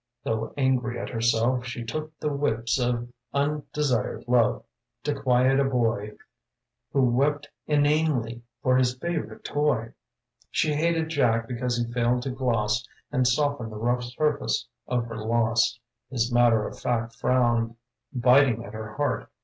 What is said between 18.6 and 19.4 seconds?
at her heart.